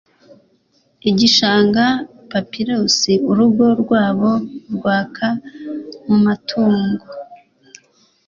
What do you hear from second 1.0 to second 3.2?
igishanga papirus